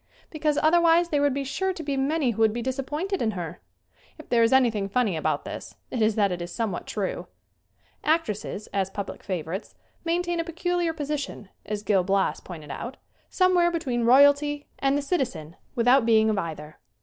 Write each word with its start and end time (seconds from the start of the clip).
Because 0.31 0.57
otherwise 0.63 1.09
there 1.09 1.21
would 1.21 1.31
be 1.35 1.43
sure 1.43 1.73
to 1.73 1.83
be 1.83 1.95
many 1.95 2.31
who 2.31 2.41
would 2.41 2.53
be 2.53 2.63
disappointed 2.63 3.21
in 3.21 3.31
her! 3.37 3.61
If 4.17 4.29
there 4.29 4.41
is 4.41 4.51
anything 4.51 4.89
funny 4.89 5.15
about 5.15 5.45
this 5.45 5.75
it 5.91 6.01
is 6.01 6.15
that 6.15 6.31
it 6.31 6.41
is 6.41 6.51
somewhat 6.51 6.87
true. 6.87 7.27
Actresses, 8.03 8.65
as 8.73 8.89
public 8.89 9.21
favorites, 9.21 9.75
maintain 10.03 10.39
a 10.39 10.43
peculiar 10.43 10.91
position, 10.91 11.49
as 11.67 11.83
Gil 11.83 12.03
Bias 12.03 12.39
points 12.39 12.67
out, 12.69 12.97
some 13.29 13.53
where 13.53 13.69
between 13.69 14.03
royalty 14.03 14.65
and 14.79 14.97
the 14.97 15.03
citizen 15.03 15.55
without 15.75 16.01
121 16.01 16.01
122 16.01 16.01
SCREEN 16.01 16.01
ACTING 16.01 16.05
being 16.07 16.29
of 16.31 16.37
either. 16.39 16.79